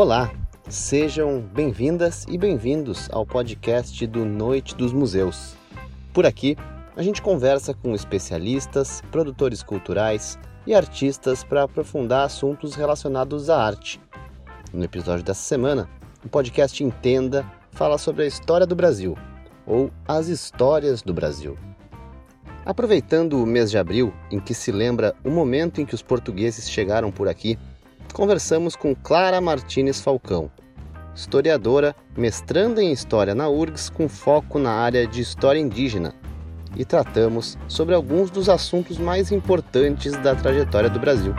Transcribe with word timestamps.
Olá, 0.00 0.32
sejam 0.66 1.42
bem-vindas 1.42 2.24
e 2.26 2.38
bem-vindos 2.38 3.06
ao 3.12 3.26
podcast 3.26 4.06
do 4.06 4.24
Noite 4.24 4.74
dos 4.74 4.94
Museus. 4.94 5.54
Por 6.14 6.24
aqui, 6.24 6.56
a 6.96 7.02
gente 7.02 7.20
conversa 7.20 7.74
com 7.74 7.94
especialistas, 7.94 9.02
produtores 9.12 9.62
culturais 9.62 10.38
e 10.66 10.72
artistas 10.72 11.44
para 11.44 11.64
aprofundar 11.64 12.24
assuntos 12.24 12.74
relacionados 12.74 13.50
à 13.50 13.62
arte. 13.62 14.00
No 14.72 14.82
episódio 14.82 15.22
dessa 15.22 15.42
semana, 15.42 15.86
o 16.24 16.30
podcast 16.30 16.82
Entenda 16.82 17.44
fala 17.70 17.98
sobre 17.98 18.22
a 18.22 18.26
história 18.26 18.66
do 18.66 18.74
Brasil, 18.74 19.18
ou 19.66 19.90
as 20.08 20.28
histórias 20.28 21.02
do 21.02 21.12
Brasil. 21.12 21.58
Aproveitando 22.64 23.34
o 23.34 23.44
mês 23.44 23.70
de 23.70 23.76
abril, 23.76 24.14
em 24.30 24.40
que 24.40 24.54
se 24.54 24.72
lembra 24.72 25.14
o 25.22 25.28
momento 25.28 25.78
em 25.78 25.84
que 25.84 25.94
os 25.94 26.00
portugueses 26.00 26.70
chegaram 26.70 27.12
por 27.12 27.28
aqui, 27.28 27.58
conversamos 28.12 28.76
com 28.76 28.94
Clara 28.94 29.40
Martínez 29.40 30.00
Falcão, 30.00 30.50
historiadora, 31.14 31.94
mestranda 32.16 32.82
em 32.82 32.92
História 32.92 33.34
na 33.34 33.48
URGS 33.48 33.90
com 33.90 34.08
foco 34.08 34.58
na 34.58 34.72
área 34.72 35.06
de 35.06 35.20
História 35.20 35.58
Indígena, 35.58 36.14
e 36.76 36.84
tratamos 36.84 37.58
sobre 37.68 37.94
alguns 37.94 38.30
dos 38.30 38.48
assuntos 38.48 38.98
mais 38.98 39.32
importantes 39.32 40.12
da 40.18 40.34
trajetória 40.34 40.88
do 40.88 41.00
Brasil. 41.00 41.34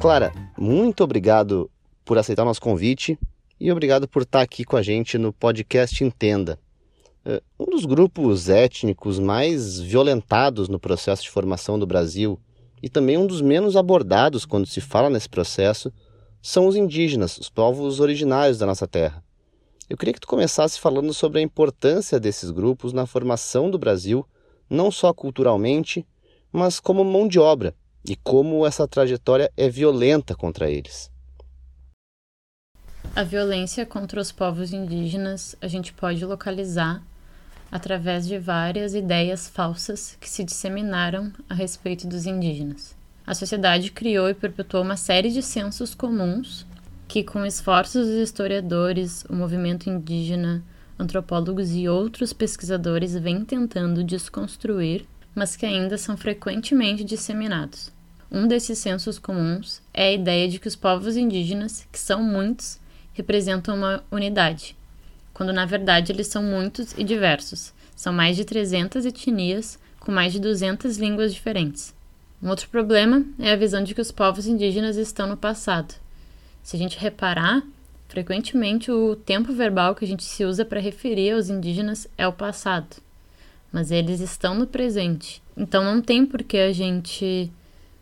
Clara, 0.00 0.32
muito 0.58 1.02
obrigado 1.02 1.70
por 2.04 2.18
aceitar 2.18 2.42
o 2.42 2.46
nosso 2.46 2.60
convite 2.60 3.18
e 3.60 3.70
obrigado 3.70 4.08
por 4.08 4.22
estar 4.22 4.42
aqui 4.42 4.64
com 4.64 4.76
a 4.76 4.82
gente 4.82 5.16
no 5.16 5.32
podcast 5.32 6.02
Entenda. 6.02 6.58
É, 7.24 7.42
um 7.58 7.66
dos 7.66 7.84
grupos 7.84 8.48
étnicos 8.48 9.18
mais 9.18 9.80
violentados 9.80 10.68
no 10.68 10.78
processo 10.78 11.22
de 11.22 11.30
formação 11.30 11.78
do 11.78 11.86
Brasil 11.86 12.38
e 12.82 12.88
também 12.88 13.16
um 13.16 13.26
dos 13.26 13.40
menos 13.40 13.76
abordados 13.76 14.44
quando 14.44 14.66
se 14.66 14.80
fala 14.80 15.08
nesse 15.08 15.28
processo 15.28 15.92
são 16.42 16.66
os 16.66 16.76
indígenas, 16.76 17.38
os 17.38 17.48
povos 17.48 18.00
originários 18.00 18.58
da 18.58 18.66
nossa 18.66 18.86
terra. 18.86 19.24
Eu 19.88 19.96
queria 19.96 20.12
que 20.12 20.20
tu 20.20 20.26
começasse 20.26 20.78
falando 20.78 21.14
sobre 21.14 21.38
a 21.38 21.42
importância 21.42 22.20
desses 22.20 22.50
grupos 22.50 22.92
na 22.92 23.06
formação 23.06 23.70
do 23.70 23.78
Brasil, 23.78 24.26
não 24.68 24.90
só 24.90 25.12
culturalmente, 25.14 26.06
mas 26.52 26.78
como 26.80 27.04
mão 27.04 27.26
de 27.26 27.38
obra 27.38 27.74
e 28.06 28.16
como 28.16 28.66
essa 28.66 28.86
trajetória 28.86 29.50
é 29.56 29.68
violenta 29.68 30.34
contra 30.34 30.70
eles. 30.70 31.13
A 33.16 33.22
violência 33.22 33.86
contra 33.86 34.20
os 34.20 34.32
povos 34.32 34.72
indígenas 34.72 35.54
a 35.60 35.68
gente 35.68 35.92
pode 35.92 36.24
localizar 36.24 37.00
através 37.70 38.26
de 38.26 38.40
várias 38.40 38.92
ideias 38.92 39.48
falsas 39.48 40.18
que 40.20 40.28
se 40.28 40.42
disseminaram 40.42 41.32
a 41.48 41.54
respeito 41.54 42.08
dos 42.08 42.26
indígenas. 42.26 42.96
A 43.24 43.32
sociedade 43.32 43.92
criou 43.92 44.28
e 44.28 44.34
perpetuou 44.34 44.82
uma 44.82 44.96
série 44.96 45.30
de 45.30 45.42
censos 45.42 45.94
comuns 45.94 46.66
que, 47.06 47.22
com 47.22 47.46
esforços 47.46 48.04
dos 48.04 48.16
historiadores, 48.16 49.24
o 49.30 49.32
movimento 49.32 49.88
indígena, 49.88 50.60
antropólogos 50.98 51.72
e 51.72 51.88
outros 51.88 52.32
pesquisadores, 52.32 53.14
vêm 53.14 53.44
tentando 53.44 54.02
desconstruir, 54.02 55.06
mas 55.32 55.54
que 55.54 55.64
ainda 55.64 55.96
são 55.96 56.16
frequentemente 56.16 57.04
disseminados. 57.04 57.92
Um 58.28 58.48
desses 58.48 58.80
sensos 58.80 59.20
comuns 59.20 59.80
é 59.92 60.08
a 60.08 60.12
ideia 60.12 60.48
de 60.48 60.58
que 60.58 60.66
os 60.66 60.74
povos 60.74 61.16
indígenas, 61.16 61.86
que 61.92 61.98
são 62.00 62.20
muitos, 62.20 62.82
representam 63.14 63.74
uma 63.74 64.04
unidade, 64.10 64.76
quando 65.32 65.52
na 65.52 65.64
verdade 65.64 66.12
eles 66.12 66.26
são 66.26 66.42
muitos 66.42 66.92
e 66.98 67.02
diversos. 67.02 67.72
São 67.96 68.12
mais 68.12 68.36
de 68.36 68.44
300 68.44 69.06
etnias 69.06 69.78
com 69.98 70.12
mais 70.12 70.32
de 70.32 70.40
200 70.40 70.98
línguas 70.98 71.32
diferentes. 71.32 71.94
Um 72.42 72.50
outro 72.50 72.68
problema 72.68 73.24
é 73.38 73.52
a 73.52 73.56
visão 73.56 73.82
de 73.82 73.94
que 73.94 74.00
os 74.00 74.12
povos 74.12 74.46
indígenas 74.46 74.96
estão 74.96 75.26
no 75.26 75.36
passado. 75.36 75.94
Se 76.62 76.76
a 76.76 76.78
gente 76.78 76.98
reparar, 76.98 77.62
frequentemente 78.08 78.90
o 78.90 79.16
tempo 79.16 79.52
verbal 79.52 79.94
que 79.94 80.04
a 80.04 80.08
gente 80.08 80.24
se 80.24 80.44
usa 80.44 80.64
para 80.64 80.80
referir 80.80 81.32
aos 81.32 81.48
indígenas 81.48 82.06
é 82.18 82.28
o 82.28 82.32
passado, 82.32 82.96
mas 83.72 83.90
eles 83.90 84.20
estão 84.20 84.54
no 84.54 84.66
presente. 84.66 85.42
Então 85.56 85.82
não 85.82 86.02
tem 86.02 86.26
por 86.26 86.42
que 86.42 86.58
a 86.58 86.72
gente 86.72 87.50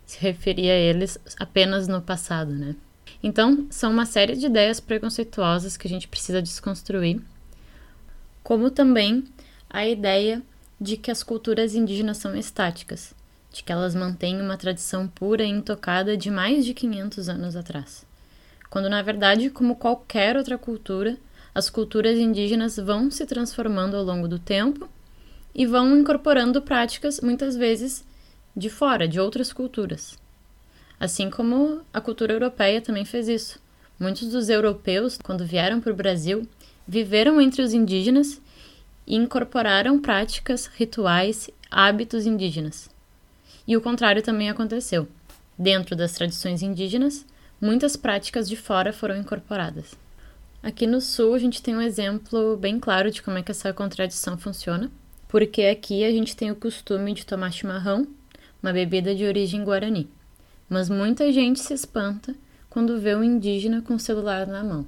se 0.05 0.19
referir 0.19 0.69
a 0.69 0.75
eles 0.75 1.17
apenas 1.39 1.87
no 1.87 2.01
passado, 2.01 2.51
né? 2.51 2.75
Então, 3.23 3.65
são 3.69 3.89
uma 3.89 4.05
série 4.05 4.35
de 4.35 4.47
ideias 4.47 4.81
preconceituosas 4.81 5.77
que 5.77 5.87
a 5.87 5.89
gente 5.89 6.09
precisa 6.09 6.41
desconstruir, 6.41 7.21
como 8.43 8.69
também 8.69 9.23
a 9.69 9.87
ideia 9.87 10.43
de 10.79 10.97
que 10.97 11.09
as 11.09 11.23
culturas 11.23 11.73
indígenas 11.73 12.17
são 12.17 12.35
estáticas, 12.35 13.15
de 13.49 13.63
que 13.63 13.71
elas 13.71 13.95
mantêm 13.95 14.41
uma 14.41 14.57
tradição 14.57 15.07
pura 15.07 15.45
e 15.45 15.49
intocada 15.49 16.17
de 16.17 16.29
mais 16.29 16.65
de 16.65 16.73
500 16.73 17.29
anos 17.29 17.55
atrás. 17.55 18.05
Quando, 18.69 18.89
na 18.89 19.01
verdade, 19.01 19.49
como 19.49 19.77
qualquer 19.77 20.35
outra 20.35 20.57
cultura, 20.57 21.17
as 21.55 21.69
culturas 21.69 22.17
indígenas 22.17 22.75
vão 22.75 23.09
se 23.09 23.25
transformando 23.25 23.95
ao 23.95 24.03
longo 24.03 24.27
do 24.27 24.39
tempo 24.39 24.89
e 25.55 25.65
vão 25.65 25.97
incorporando 25.97 26.61
práticas, 26.61 27.21
muitas 27.21 27.55
vezes, 27.55 28.03
de 28.57 28.69
fora, 28.69 29.07
de 29.07 29.19
outras 29.19 29.53
culturas. 29.53 30.21
Assim 31.03 31.29
como 31.29 31.81
a 31.93 31.99
cultura 31.99 32.31
europeia 32.31 32.79
também 32.79 33.03
fez 33.03 33.27
isso. 33.27 33.59
Muitos 33.99 34.29
dos 34.29 34.47
europeus, 34.47 35.19
quando 35.21 35.45
vieram 35.45 35.81
para 35.81 35.91
o 35.91 35.95
Brasil, 35.95 36.47
viveram 36.87 37.41
entre 37.41 37.61
os 37.61 37.73
indígenas 37.73 38.41
e 39.05 39.17
incorporaram 39.17 39.99
práticas, 39.99 40.67
rituais, 40.67 41.49
hábitos 41.69 42.25
indígenas. 42.25 42.89
E 43.67 43.75
o 43.75 43.81
contrário 43.81 44.21
também 44.21 44.49
aconteceu. 44.49 45.05
Dentro 45.59 45.93
das 45.93 46.13
tradições 46.13 46.61
indígenas, 46.61 47.25
muitas 47.59 47.97
práticas 47.97 48.47
de 48.47 48.55
fora 48.55 48.93
foram 48.93 49.17
incorporadas. 49.17 49.95
Aqui 50.63 50.87
no 50.87 51.01
sul, 51.01 51.33
a 51.33 51.37
gente 51.37 51.61
tem 51.61 51.75
um 51.75 51.81
exemplo 51.81 52.55
bem 52.55 52.79
claro 52.79 53.11
de 53.11 53.21
como 53.21 53.37
é 53.37 53.43
que 53.43 53.51
essa 53.51 53.73
contradição 53.73 54.37
funciona, 54.37 54.89
porque 55.27 55.63
aqui 55.63 56.05
a 56.05 56.11
gente 56.11 56.33
tem 56.33 56.49
o 56.49 56.55
costume 56.55 57.13
de 57.13 57.25
tomar 57.25 57.51
chimarrão 57.51 58.07
uma 58.61 58.71
bebida 58.71 59.13
de 59.13 59.25
origem 59.25 59.65
guarani. 59.65 60.09
Mas 60.73 60.89
muita 60.89 61.31
gente 61.31 61.59
se 61.59 61.71
espanta 61.71 62.33
quando 62.67 62.99
vê 62.99 63.15
um 63.15 63.23
indígena 63.23 63.83
com 63.83 63.93
o 63.93 63.99
celular 63.99 64.47
na 64.47 64.63
mão. 64.63 64.87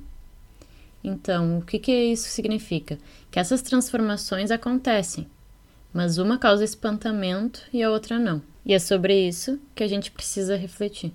Então, 1.03 1.59
o 1.59 1.61
que, 1.61 1.77
que 1.77 1.91
isso 1.91 2.27
significa? 2.27 2.97
Que 3.29 3.37
essas 3.37 3.61
transformações 3.61 4.49
acontecem, 4.49 5.27
mas 5.93 6.17
uma 6.17 6.39
causa 6.39 6.63
espantamento 6.63 7.61
e 7.71 7.83
a 7.83 7.91
outra 7.91 8.17
não. 8.17 8.41
E 8.65 8.73
é 8.73 8.79
sobre 8.79 9.27
isso 9.27 9.59
que 9.75 9.83
a 9.83 9.87
gente 9.87 10.09
precisa 10.09 10.55
refletir. 10.55 11.13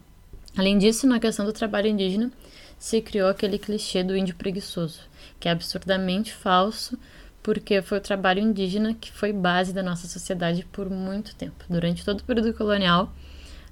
Além 0.57 0.79
disso, 0.79 1.05
na 1.05 1.19
questão 1.19 1.45
do 1.45 1.53
trabalho 1.53 1.89
indígena, 1.89 2.31
se 2.79 3.01
criou 3.01 3.29
aquele 3.29 3.59
clichê 3.59 4.05
do 4.05 4.17
índio 4.17 4.37
preguiçoso, 4.37 5.01
que 5.41 5.49
é 5.49 5.51
absurdamente 5.51 6.33
falso 6.33 6.97
porque 7.43 7.83
foi 7.83 7.99
o 7.99 8.03
trabalho 8.03 8.41
indígena 8.41 8.95
que 8.95 9.11
foi 9.11 9.33
base 9.33 9.73
da 9.73 9.83
nossa 9.83 10.07
sociedade 10.07 10.65
por 10.71 10.89
muito 10.89 11.35
tempo. 11.35 11.65
Durante 11.69 12.05
todo 12.05 12.21
o 12.21 12.25
período 12.25 12.55
colonial, 12.55 13.13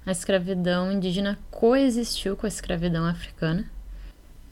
a 0.05 0.11
escravidão 0.11 0.91
indígena 0.91 1.37
coexistiu 1.51 2.35
com 2.35 2.45
a 2.45 2.49
escravidão 2.49 3.05
africana. 3.05 3.65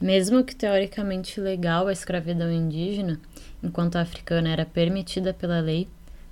Mesmo 0.00 0.44
que 0.44 0.54
teoricamente 0.54 1.40
legal 1.40 1.88
a 1.88 1.92
escravidão 1.92 2.52
indígena, 2.52 3.20
enquanto 3.62 3.96
a 3.96 4.02
africana 4.02 4.48
era 4.48 4.64
permitida 4.64 5.34
pela 5.34 5.60
lei, 5.60 5.88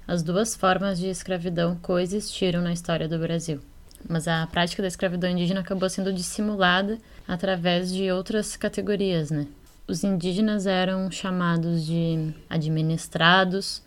as 0.06 0.22
duas 0.22 0.54
formas 0.54 0.98
de 0.98 1.08
escravidão 1.08 1.76
coexistiram 1.82 2.62
na 2.62 2.72
história 2.72 3.08
do 3.08 3.18
Brasil. 3.18 3.60
Mas 4.08 4.28
a 4.28 4.46
prática 4.46 4.82
da 4.82 4.88
escravidão 4.88 5.30
indígena 5.30 5.60
acabou 5.60 5.90
sendo 5.90 6.12
dissimulada 6.12 6.98
através 7.26 7.92
de 7.92 8.10
outras 8.12 8.56
categorias, 8.56 9.30
né? 9.30 9.48
os 9.88 10.02
indígenas 10.02 10.66
eram 10.66 11.10
chamados 11.10 11.86
de 11.86 12.34
administrados 12.50 13.82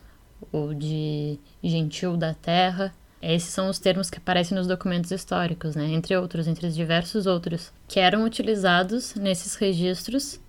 ou 0.50 0.72
de 0.72 1.38
gentil 1.62 2.16
da 2.16 2.32
terra. 2.32 2.94
Esses 3.22 3.50
são 3.50 3.68
os 3.68 3.78
termos 3.78 4.08
que 4.08 4.18
aparecem 4.18 4.56
nos 4.56 4.66
documentos 4.66 5.10
históricos, 5.10 5.76
né? 5.76 5.88
entre 5.90 6.16
outros, 6.16 6.48
entre 6.48 6.70
diversos 6.70 7.26
outros, 7.26 7.70
que 7.86 8.00
eram 8.00 8.24
utilizados 8.24 9.14
nesses 9.14 9.54
registros 9.56 10.40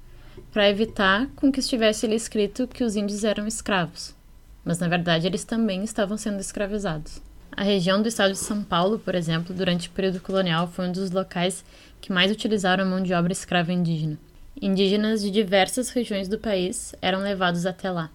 para 0.53 0.69
evitar 0.69 1.27
com 1.35 1.51
que 1.51 1.59
estivesse 1.59 2.06
ali 2.06 2.15
escrito 2.15 2.68
que 2.68 2.83
os 2.83 2.95
índios 2.95 3.23
eram 3.23 3.45
escravos. 3.45 4.15
Mas 4.63 4.79
na 4.79 4.88
verdade 4.88 5.27
eles 5.27 5.44
também 5.44 5.83
estavam 5.83 6.18
sendo 6.18 6.39
escravizados. 6.39 7.21
A 7.51 7.63
região 7.63 8.01
do 8.01 8.07
estado 8.07 8.31
de 8.31 8.39
São 8.39 8.63
Paulo, 8.63 8.97
por 8.97 9.13
exemplo, 9.13 9.53
durante 9.53 9.89
o 9.89 9.91
período 9.91 10.21
colonial, 10.21 10.67
foi 10.67 10.88
um 10.88 10.91
dos 10.91 11.12
locais 11.12 11.65
que 12.00 12.13
mais 12.13 12.31
utilizaram 12.31 12.85
a 12.85 12.88
mão 12.88 13.03
de 13.03 13.13
obra 13.13 13.33
escrava 13.33 13.74
indígena. 13.74 14.17
Indígenas 14.62 15.21
de 15.21 15.29
diversas 15.29 15.89
regiões 15.89 16.29
do 16.29 16.39
país 16.39 16.95
eram 17.01 17.19
levados 17.19 17.65
até 17.65 17.91
lá. 17.91 18.09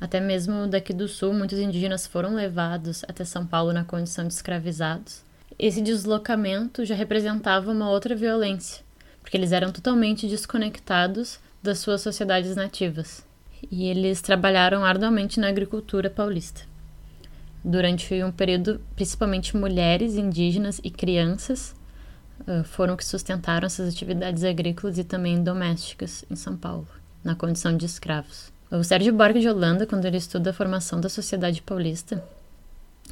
Até 0.00 0.18
mesmo 0.18 0.66
daqui 0.66 0.92
do 0.92 1.06
sul, 1.06 1.34
muitos 1.34 1.58
indígenas 1.58 2.06
foram 2.06 2.34
levados 2.34 3.04
até 3.06 3.24
São 3.24 3.46
Paulo 3.46 3.72
na 3.72 3.84
condição 3.84 4.26
de 4.26 4.32
escravizados. 4.32 5.22
Esse 5.58 5.82
deslocamento 5.82 6.84
já 6.86 6.94
representava 6.94 7.70
uma 7.70 7.90
outra 7.90 8.16
violência, 8.16 8.82
porque 9.20 9.36
eles 9.36 9.52
eram 9.52 9.70
totalmente 9.70 10.26
desconectados 10.26 11.38
das 11.62 11.80
suas 11.80 12.00
sociedades 12.00 12.56
nativas. 12.56 13.28
e 13.70 13.88
eles 13.88 14.22
trabalharam 14.22 14.84
arduamente 14.84 15.38
na 15.38 15.48
agricultura 15.48 16.08
paulista. 16.08 16.62
Durante 17.62 18.14
um 18.22 18.32
período, 18.32 18.80
principalmente 18.96 19.54
mulheres 19.56 20.14
indígenas 20.14 20.80
e 20.82 20.90
crianças 20.90 21.74
uh, 22.40 22.64
foram 22.64 22.96
que 22.96 23.04
sustentaram 23.04 23.66
essas 23.66 23.92
atividades 23.92 24.44
agrícolas 24.44 24.96
e 24.96 25.04
também 25.04 25.42
domésticas 25.42 26.24
em 26.30 26.36
São 26.36 26.56
Paulo, 26.56 26.88
na 27.22 27.34
condição 27.34 27.76
de 27.76 27.84
escravos. 27.84 28.50
O 28.70 28.84
Sérgio 28.84 29.12
Borges 29.12 29.42
de 29.42 29.48
Holanda, 29.48 29.84
quando 29.84 30.04
ele 30.04 30.16
estuda 30.16 30.50
a 30.50 30.52
formação 30.52 31.00
da 31.00 31.08
sociedade 31.08 31.60
paulista, 31.60 32.22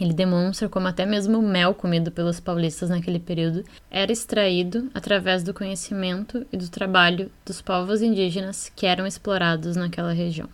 ele 0.00 0.12
demonstra 0.12 0.68
como 0.68 0.86
até 0.86 1.04
mesmo 1.04 1.36
o 1.36 1.42
mel 1.42 1.74
comido 1.74 2.12
pelos 2.12 2.38
paulistas 2.38 2.90
naquele 2.90 3.18
período 3.18 3.64
era 3.90 4.12
extraído 4.12 4.88
através 4.94 5.42
do 5.42 5.52
conhecimento 5.52 6.46
e 6.52 6.56
do 6.56 6.68
trabalho 6.68 7.28
dos 7.44 7.60
povos 7.60 8.02
indígenas 8.02 8.70
que 8.76 8.86
eram 8.86 9.04
explorados 9.04 9.74
naquela 9.74 10.12
região. 10.12 10.48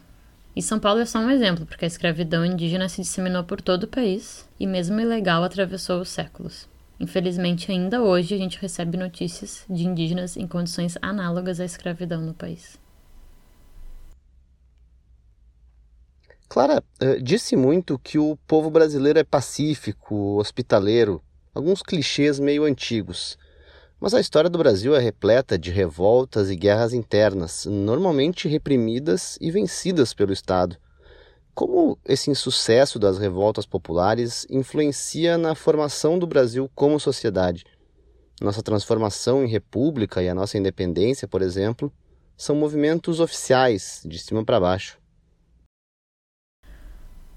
E 0.57 0.63
São 0.63 0.79
Paulo 0.79 1.01
é 1.01 1.05
só 1.05 1.19
um 1.19 1.31
exemplo, 1.31 1.67
porque 1.67 1.85
a 1.85 1.89
escravidão 1.89 2.43
indígena 2.43 2.89
se 2.89 3.03
disseminou 3.03 3.45
por 3.45 3.61
todo 3.61 3.83
o 3.83 3.89
país 3.89 4.49
e, 4.59 4.67
mesmo 4.67 4.99
ilegal, 4.99 5.45
atravessou 5.45 6.01
os 6.01 6.09
séculos. 6.09 6.67
Infelizmente, 6.99 7.71
ainda 7.71 8.01
hoje 8.01 8.35
a 8.35 8.39
gente 8.39 8.59
recebe 8.59 8.97
notícias 8.97 9.67
de 9.69 9.85
indígenas 9.85 10.37
em 10.37 10.47
condições 10.47 10.97
análogas 11.03 11.61
à 11.61 11.65
escravidão 11.67 12.23
no 12.23 12.33
país. 12.33 12.83
Clara, 16.55 16.85
uh, 17.03 17.21
disse 17.21 17.57
muito 17.57 17.99
que 17.99 18.17
o 18.17 18.39
povo 18.47 18.71
brasileiro 18.71 19.19
é 19.19 19.25
pacífico, 19.25 20.39
hospitaleiro, 20.39 21.21
alguns 21.53 21.83
clichês 21.83 22.39
meio 22.39 22.63
antigos. 22.63 23.37
Mas 24.01 24.15
a 24.15 24.21
história 24.21 24.49
do 24.49 24.57
Brasil 24.57 24.95
é 24.95 25.01
repleta 25.01 25.59
de 25.59 25.73
revoltas 25.73 26.51
e 26.51 26.55
guerras 26.55 26.93
internas, 26.93 27.67
normalmente 27.67 28.47
reprimidas 28.47 29.37
e 29.41 29.51
vencidas 29.51 30.15
pelo 30.15 30.33
Estado. 30.33 30.77
Como 31.53 31.99
esse 32.05 32.31
insucesso 32.31 33.01
das 33.01 33.19
revoltas 33.19 33.67
populares 33.67 34.47
influencia 34.49 35.37
na 35.37 35.57
formação 35.57 36.21
do 36.21 36.27
Brasil 36.29 36.71
como 36.73 37.01
sociedade? 37.01 37.65
Nossa 38.41 38.63
transformação 38.63 39.45
em 39.45 39.49
república 39.49 40.23
e 40.23 40.29
a 40.29 40.35
nossa 40.37 40.57
independência, 40.57 41.27
por 41.27 41.43
exemplo, 41.43 41.93
são 42.37 42.55
movimentos 42.55 43.19
oficiais, 43.19 44.03
de 44.07 44.21
cima 44.21 44.45
para 44.45 44.61
baixo. 44.61 45.03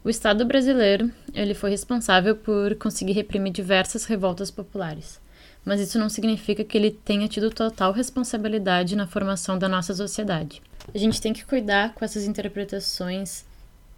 O 0.07 0.09
Estado 0.09 0.45
brasileiro 0.45 1.12
ele 1.33 1.54
foi 1.54 1.69
responsável 1.69 2.33
por 2.33 2.75
conseguir 2.75 3.12
reprimir 3.12 3.51
diversas 3.51 4.06
revoltas 4.06 4.50
populares, 4.50 5.19
mas 5.65 5.81
isso 5.81 6.00
não 6.00 6.07
significa 6.07 6.63
que 6.63 6.77
ele 6.77 6.92
tenha 6.92 7.27
tido 7.27 7.50
total 7.50 7.92
responsabilidade 7.92 8.95
na 8.95 9.06
formação 9.06 9.59
da 9.59 9.68
nossa 9.68 9.94
sociedade. 9.94 10.62
A 10.95 10.98
gente 10.98 11.19
tem 11.19 11.33
que 11.33 11.44
cuidar 11.44 11.94
com 11.94 12.06
essas 12.06 12.24
interpretações 12.24 13.44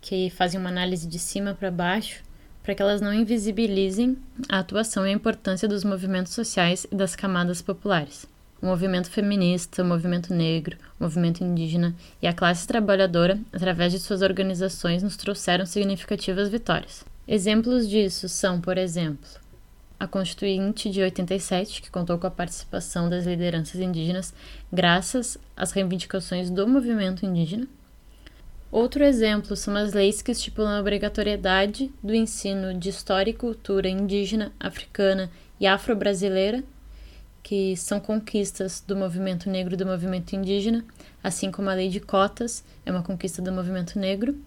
que 0.01 0.31
fazem 0.31 0.59
uma 0.59 0.71
análise 0.71 1.07
de 1.07 1.19
cima 1.19 1.53
para 1.53 1.69
baixo, 1.69 2.23
para 2.63 2.73
que 2.73 2.81
elas 2.81 3.01
não 3.01 3.13
invisibilizem 3.13 4.17
a 4.49 4.57
atuação 4.57 5.05
e 5.05 5.11
a 5.11 5.13
importância 5.13 5.67
dos 5.67 5.83
movimentos 5.83 6.33
sociais 6.33 6.87
e 6.91 6.95
das 6.95 7.15
camadas 7.15 7.61
populares 7.61 8.25
o 8.61 8.65
movimento 8.65 9.09
feminista, 9.09 9.81
o 9.81 9.85
movimento 9.85 10.33
negro, 10.33 10.77
o 10.99 11.03
movimento 11.03 11.43
indígena 11.43 11.95
e 12.21 12.27
a 12.27 12.33
classe 12.33 12.67
trabalhadora, 12.67 13.39
através 13.53 13.91
de 13.91 13.99
suas 13.99 14.21
organizações, 14.21 15.01
nos 15.01 15.15
trouxeram 15.15 15.65
significativas 15.65 16.49
vitórias. 16.49 17.05
Exemplos 17.27 17.87
disso 17.87 18.27
são, 18.27 18.59
por 18.59 18.77
exemplo, 18.77 19.29
a 19.99 20.07
Constituinte 20.07 20.89
de 20.89 21.01
87, 21.01 21.81
que 21.81 21.91
contou 21.91 22.17
com 22.17 22.27
a 22.27 22.31
participação 22.31 23.09
das 23.09 23.25
lideranças 23.25 23.79
indígenas 23.79 24.33
graças 24.71 25.37
às 25.55 25.71
reivindicações 25.71 26.49
do 26.49 26.67
movimento 26.67 27.25
indígena. 27.25 27.67
Outro 28.71 29.03
exemplo 29.03 29.55
são 29.55 29.75
as 29.75 29.93
leis 29.93 30.21
que 30.21 30.31
estipulam 30.31 30.77
a 30.77 30.79
obrigatoriedade 30.79 31.91
do 32.03 32.13
ensino 32.13 32.73
de 32.73 32.89
história 32.89 33.31
e 33.31 33.33
cultura 33.33 33.89
indígena, 33.89 34.51
africana 34.59 35.29
e 35.59 35.65
afro-brasileira 35.65 36.63
que 37.49 37.75
são 37.75 37.99
conquistas 37.99 38.79
do 38.85 38.95
movimento 38.95 39.49
negro 39.49 39.73
e 39.73 39.77
do 39.77 39.83
movimento 39.83 40.35
indígena, 40.35 40.85
assim 41.23 41.49
como 41.49 41.67
a 41.67 41.73
lei 41.73 41.89
de 41.89 41.99
cotas 41.99 42.63
é 42.85 42.91
uma 42.91 43.01
conquista 43.01 43.41
do 43.41 43.51
movimento 43.51 43.97
negro. 43.97 44.37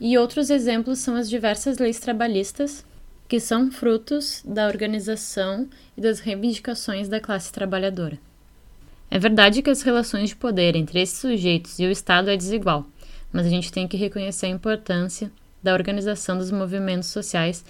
E 0.00 0.18
outros 0.18 0.50
exemplos 0.50 0.98
são 0.98 1.14
as 1.14 1.30
diversas 1.30 1.78
leis 1.78 2.00
trabalhistas, 2.00 2.84
que 3.28 3.38
são 3.38 3.70
frutos 3.70 4.42
da 4.44 4.66
organização 4.66 5.68
e 5.96 6.00
das 6.00 6.18
reivindicações 6.18 7.08
da 7.08 7.20
classe 7.20 7.52
trabalhadora. 7.52 8.18
É 9.08 9.16
verdade 9.16 9.62
que 9.62 9.70
as 9.70 9.82
relações 9.82 10.30
de 10.30 10.34
poder 10.34 10.74
entre 10.74 11.00
esses 11.00 11.20
sujeitos 11.20 11.78
e 11.78 11.86
o 11.86 11.90
Estado 11.92 12.30
é 12.30 12.36
desigual, 12.36 12.84
mas 13.32 13.46
a 13.46 13.48
gente 13.48 13.70
tem 13.70 13.86
que 13.86 13.96
reconhecer 13.96 14.46
a 14.46 14.48
importância 14.48 15.30
da 15.62 15.72
organização 15.72 16.36
dos 16.36 16.50
movimentos 16.50 17.10
sociais 17.10 17.64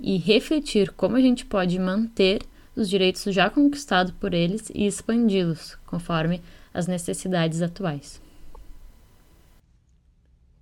e 0.00 0.16
refletir 0.16 0.90
como 0.92 1.16
a 1.16 1.20
gente 1.20 1.44
pode 1.44 1.78
manter 1.78 2.40
os 2.78 2.88
direitos 2.88 3.22
já 3.34 3.50
conquistados 3.50 4.12
por 4.12 4.32
eles 4.32 4.70
e 4.74 4.86
expandi-los, 4.86 5.76
conforme 5.86 6.40
as 6.72 6.86
necessidades 6.86 7.60
atuais. 7.60 8.20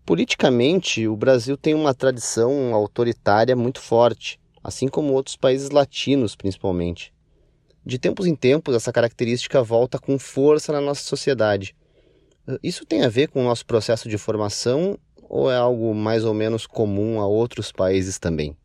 Politicamente, 0.05 1.07
o 1.07 1.17
Brasil 1.17 1.57
tem 1.57 1.75
uma 1.75 1.93
tradição 1.93 2.75
autoritária 2.75 3.55
muito 3.55 3.81
forte, 3.81 4.41
assim 4.63 4.89
como 4.89 5.13
outros 5.13 5.37
países 5.37 5.71
latinos, 5.71 6.35
principalmente. 6.35 7.13
De 7.85 7.99
tempos 7.99 8.27
em 8.27 8.35
tempos, 8.35 8.75
essa 8.75 8.93
característica 8.93 9.63
volta 9.63 9.99
com 9.99 10.19
força 10.19 10.73
na 10.73 10.81
nossa 10.81 11.03
sociedade. 11.03 11.75
Isso 12.63 12.85
tem 12.87 13.05
a 13.05 13.09
ver 13.09 13.29
com 13.29 13.43
o 13.43 13.45
nosso 13.45 13.67
processo 13.67 14.09
de 14.09 14.17
formação 14.17 14.99
ou 15.29 15.51
é 15.51 15.57
algo 15.57 15.95
mais 15.95 16.25
ou 16.25 16.33
menos 16.33 16.67
comum 16.67 17.21
a 17.21 17.27
outros 17.27 17.73
países 17.73 18.19
também? 18.19 18.57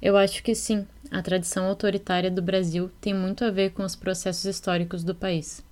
Eu 0.00 0.16
acho 0.16 0.42
que 0.42 0.54
sim. 0.54 0.86
A 1.10 1.20
tradição 1.22 1.66
autoritária 1.66 2.30
do 2.30 2.40
Brasil 2.40 2.90
tem 3.00 3.12
muito 3.12 3.44
a 3.44 3.50
ver 3.50 3.70
com 3.70 3.82
os 3.82 3.96
processos 3.96 4.44
históricos 4.44 5.02
do 5.02 5.14
país. 5.14 5.64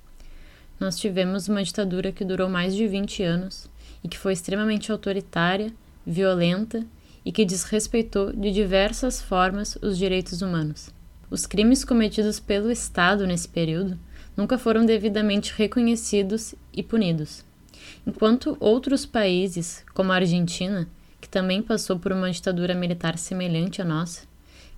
Nós 0.80 0.98
tivemos 0.98 1.48
uma 1.48 1.62
ditadura 1.62 2.10
que 2.10 2.24
durou 2.24 2.48
mais 2.48 2.74
de 2.74 2.86
20 2.88 3.22
anos 3.22 3.68
e 4.02 4.08
que 4.08 4.18
foi 4.18 4.32
extremamente 4.32 4.90
autoritária, 4.90 5.72
violenta 6.04 6.84
e 7.24 7.32
que 7.32 7.44
desrespeitou 7.44 8.32
de 8.32 8.50
diversas 8.50 9.22
formas 9.22 9.78
os 9.80 9.96
direitos 9.96 10.42
humanos. 10.42 10.90
Os 11.30 11.46
crimes 11.46 11.84
cometidos 11.84 12.38
pelo 12.38 12.70
Estado 12.70 13.26
nesse 13.26 13.48
período 13.48 13.98
nunca 14.36 14.58
foram 14.58 14.84
devidamente 14.84 15.52
reconhecidos 15.56 16.54
e 16.72 16.82
punidos. 16.82 17.44
Enquanto 18.06 18.56
outros 18.60 19.06
países, 19.06 19.84
como 19.94 20.12
a 20.12 20.16
Argentina, 20.16 20.88
que 21.20 21.28
também 21.28 21.62
passou 21.62 21.98
por 21.98 22.12
uma 22.12 22.30
ditadura 22.30 22.74
militar 22.74 23.18
semelhante 23.18 23.80
à 23.82 23.84
nossa, 23.84 24.22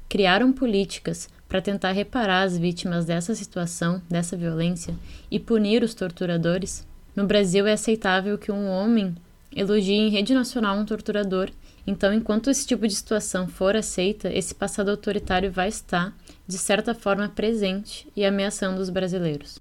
criaram 0.09 0.53
políticas 0.53 1.29
para 1.49 1.63
tentar 1.63 1.93
reparar 1.93 2.43
as 2.43 2.57
vítimas 2.57 3.05
dessa 3.05 3.35
situação, 3.35 4.03
dessa 4.09 4.37
violência 4.37 4.95
e 5.31 5.39
punir 5.39 5.83
os 5.83 5.95
torturadores. 5.95 6.87
No 7.17 7.27
Brasil 7.27 7.67
é 7.67 7.73
aceitável 7.73 8.39
que 8.39 8.53
um 8.53 8.69
homem 8.69 9.15
elogie 9.55 9.95
em 9.95 10.11
rede 10.11 10.35
nacional 10.35 10.77
um 10.77 10.85
torturador, 10.85 11.51
então 11.87 12.13
enquanto 12.13 12.51
esse 12.51 12.67
tipo 12.67 12.87
de 12.87 12.95
situação 12.95 13.49
for 13.49 13.75
aceita, 13.75 14.33
esse 14.33 14.55
passado 14.55 14.91
autoritário 14.91 15.51
vai 15.51 15.69
estar, 15.69 16.15
de 16.47 16.59
certa 16.59 16.95
forma, 16.95 17.29
presente 17.29 18.07
e 18.15 18.25
ameaçando 18.25 18.81
os 18.81 18.91
brasileiros. 18.91 19.59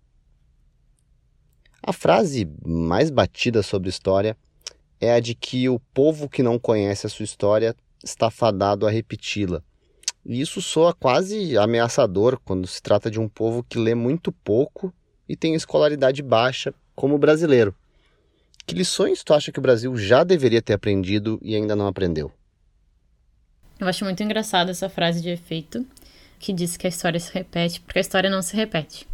A 1.82 1.94
frase 1.94 2.50
mais 2.66 3.10
batida 3.10 3.64
sobre 3.64 3.90
história 3.90 4.36
é 5.00 5.14
a 5.14 5.20
de 5.20 5.36
que 5.36 5.70
o 5.70 5.80
povo 5.94 6.30
que 6.30 6.44
não 6.44 6.58
conhece 6.58 7.06
a 7.06 7.10
sua 7.10 7.24
história 7.24 7.76
está 8.04 8.30
fadado 8.30 8.86
a 8.88 8.90
repeti-la. 8.90 9.62
E 10.26 10.42
isso 10.42 10.62
soa 10.62 10.94
quase 10.94 11.58
ameaçador 11.58 12.40
quando 12.44 12.68
se 12.68 12.82
trata 12.82 13.10
de 13.10 13.20
um 13.20 13.30
povo 13.30 13.64
que 13.64 13.80
lê 13.80 13.96
muito 13.96 14.32
pouco 14.32 14.94
e 15.28 15.36
tem 15.36 15.56
escolaridade 15.56 16.22
baixa, 16.22 16.74
como 16.96 17.16
o 17.16 17.20
brasileiro. 17.20 17.74
Que 18.66 18.76
lições 18.76 19.24
tu 19.24 19.34
acha 19.34 19.52
que 19.52 19.60
o 19.60 19.62
Brasil 19.62 19.96
já 19.96 20.24
deveria 20.24 20.62
ter 20.62 20.74
aprendido 20.74 21.40
e 21.42 21.56
ainda 21.56 21.76
não 21.76 21.88
aprendeu? 21.88 22.32
Eu 23.80 23.88
acho 23.88 24.04
muito 24.04 24.22
engraçada 24.22 24.72
essa 24.72 24.90
frase 24.90 25.22
de 25.22 25.30
efeito 25.30 25.86
que 26.40 26.52
diz 26.52 26.76
que 26.76 26.88
a 26.88 26.90
história 26.90 27.20
se 27.20 27.34
repete, 27.34 27.80
porque 27.80 28.00
a 28.00 28.02
história 28.02 28.30
não 28.30 28.42
se 28.42 28.56
repete. 28.56 29.08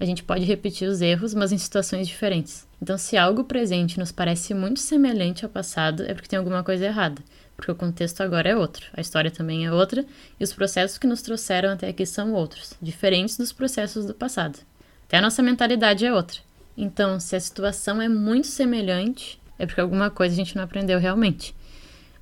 A 0.00 0.04
gente 0.04 0.22
pode 0.22 0.44
repetir 0.44 0.88
os 0.88 1.00
erros, 1.00 1.34
mas 1.34 1.52
em 1.52 1.58
situações 1.58 2.08
diferentes. 2.08 2.66
Então, 2.80 2.98
se 2.98 3.16
algo 3.16 3.44
presente 3.44 3.98
nos 3.98 4.10
parece 4.10 4.52
muito 4.54 4.80
semelhante 4.80 5.44
ao 5.44 5.50
passado, 5.50 6.02
é 6.02 6.14
porque 6.14 6.28
tem 6.28 6.38
alguma 6.38 6.64
coisa 6.64 6.86
errada, 6.86 7.22
porque 7.56 7.70
o 7.70 7.76
contexto 7.76 8.20
agora 8.20 8.48
é 8.48 8.56
outro, 8.56 8.86
a 8.92 9.00
história 9.00 9.30
também 9.30 9.64
é 9.64 9.72
outra, 9.72 10.04
e 10.40 10.42
os 10.42 10.52
processos 10.52 10.98
que 10.98 11.06
nos 11.06 11.22
trouxeram 11.22 11.70
até 11.70 11.88
aqui 11.88 12.04
são 12.04 12.32
outros, 12.32 12.74
diferentes 12.82 13.36
dos 13.36 13.52
processos 13.52 14.04
do 14.04 14.14
passado. 14.14 14.58
Até 15.06 15.18
a 15.18 15.22
nossa 15.22 15.42
mentalidade 15.42 16.04
é 16.04 16.12
outra. 16.12 16.40
Então, 16.76 17.20
se 17.20 17.36
a 17.36 17.40
situação 17.40 18.02
é 18.02 18.08
muito 18.08 18.48
semelhante, 18.48 19.40
é 19.58 19.66
porque 19.66 19.80
alguma 19.80 20.10
coisa 20.10 20.34
a 20.34 20.36
gente 20.36 20.56
não 20.56 20.64
aprendeu 20.64 20.98
realmente, 20.98 21.54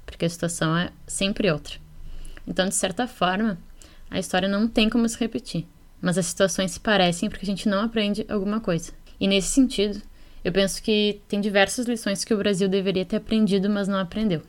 porque 0.05 0.27
a 0.27 0.31
situação 0.31 0.77
é 0.77 0.91
sempre 1.07 1.51
outra. 1.51 1.77
Então, 2.47 2.69
de 2.69 2.75
certa 2.75 3.07
forma, 3.07 3.57
a 4.11 4.19
história 4.19 4.49
não 4.49 4.67
tem 4.67 4.91
como 4.91 5.09
se 5.09 5.19
repetir, 5.19 5.67
mas 6.01 6.19
as 6.19 6.27
situações 6.27 6.73
se 6.73 6.81
parecem 6.81 7.29
porque 7.29 7.45
a 7.45 7.49
gente 7.49 7.69
não 7.69 7.83
aprende 7.85 8.25
alguma 8.29 8.61
coisa. 8.61 8.93
E 9.19 9.29
nesse 9.29 9.49
sentido, 9.49 10.01
Eu 10.43 10.53
penso 10.53 10.83
que 10.83 11.21
tem 11.29 11.41
diversas 11.41 11.87
lições 11.87 12.25
que 12.25 12.33
o 12.33 12.39
Brasil 12.39 12.69
deveria 12.69 13.05
ter 13.05 13.17
aprendido, 13.17 13.69
mas 13.69 13.89
não 13.89 13.99
aprendeu. 13.99 14.43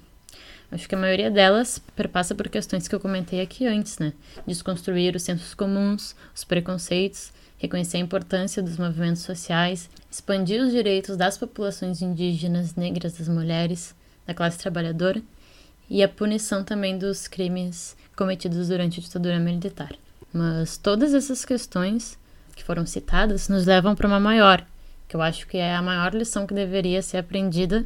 Acho 0.72 0.88
que 0.88 0.96
a 0.96 0.98
maioria 0.98 1.30
delas 1.30 1.82
perpassa 1.98 2.34
por 2.34 2.48
questões 2.48 2.88
que 2.88 2.96
eu 2.96 3.00
comentei 3.00 3.42
aqui 3.42 3.68
antes, 3.68 4.00
né? 4.00 4.14
Desconstruir 4.48 5.14
os 5.18 5.24
sensos 5.24 5.54
comuns, 5.54 6.16
os 6.34 6.46
preconceitos, 6.46 7.34
reconhecer 7.58 7.98
a 7.98 8.00
importância 8.00 8.64
dos 8.64 8.78
movimentos 8.78 9.22
sociais, 9.22 9.90
expandir 10.10 10.62
os 10.62 10.72
direitos 10.72 11.18
das 11.18 11.38
populações 11.38 12.02
indígenas, 12.02 12.76
negras, 12.76 13.18
das 13.18 13.28
mulheres, 13.28 13.94
da 14.26 14.34
classe 14.34 14.58
trabalhadora 14.58 15.22
e 15.90 16.02
a 16.02 16.08
punição 16.08 16.64
também 16.64 16.98
dos 16.98 17.28
crimes 17.28 17.98
cometidos 18.16 18.70
durante 18.70 19.02
a 19.02 19.04
ditadura 19.04 19.40
militar. 19.40 19.94
Mas 20.34 20.78
todas 20.78 21.14
essas 21.14 21.44
questões 21.44 22.18
que 22.56 22.64
foram 22.64 22.86
citadas 22.86 23.50
nos 23.50 23.66
levam 23.66 23.96
para 23.96 24.08
uma 24.08 24.20
maior, 24.20 24.66
que 25.08 25.16
eu 25.16 25.22
acho 25.22 25.48
que 25.48 25.58
é 25.58 25.76
a 25.76 25.82
maior 25.82 26.14
lição 26.14 26.48
que 26.48 26.54
deveria 26.54 27.02
ser 27.02 27.18
aprendida 27.18 27.86